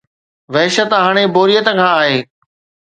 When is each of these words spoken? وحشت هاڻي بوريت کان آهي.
وحشت 0.53 0.91
هاڻي 1.03 1.23
بوريت 1.33 1.67
کان 1.67 1.79
آهي. 1.97 2.17